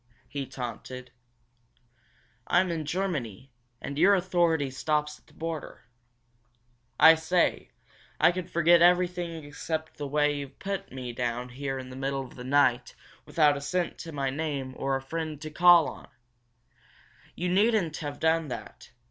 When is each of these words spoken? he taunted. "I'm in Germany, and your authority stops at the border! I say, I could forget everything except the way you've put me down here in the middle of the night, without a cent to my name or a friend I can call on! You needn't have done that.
he 0.27 0.47
taunted. 0.47 1.11
"I'm 2.47 2.71
in 2.71 2.85
Germany, 2.85 3.51
and 3.79 3.99
your 3.99 4.15
authority 4.15 4.71
stops 4.71 5.19
at 5.19 5.27
the 5.27 5.33
border! 5.35 5.83
I 6.99 7.13
say, 7.13 7.69
I 8.19 8.31
could 8.31 8.49
forget 8.49 8.81
everything 8.81 9.43
except 9.43 9.97
the 9.97 10.07
way 10.07 10.35
you've 10.35 10.57
put 10.57 10.91
me 10.91 11.13
down 11.13 11.49
here 11.49 11.77
in 11.77 11.91
the 11.91 11.95
middle 11.95 12.25
of 12.25 12.33
the 12.35 12.43
night, 12.43 12.95
without 13.27 13.55
a 13.55 13.61
cent 13.61 13.99
to 13.99 14.11
my 14.11 14.31
name 14.31 14.73
or 14.75 14.95
a 14.95 15.01
friend 15.03 15.37
I 15.37 15.39
can 15.39 15.53
call 15.53 15.87
on! 15.87 16.07
You 17.35 17.49
needn't 17.49 17.97
have 17.97 18.19
done 18.19 18.47
that. 18.47 18.89